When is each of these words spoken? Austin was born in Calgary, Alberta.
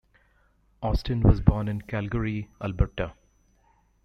Austin 0.81 1.21
was 1.21 1.41
born 1.41 1.67
in 1.67 1.79
Calgary, 1.79 2.49
Alberta. 2.59 3.13